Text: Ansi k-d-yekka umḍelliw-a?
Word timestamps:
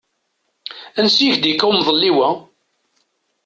Ansi 0.99 1.27
k-d-yekka 1.33 1.65
umḍelliw-a? 1.71 2.29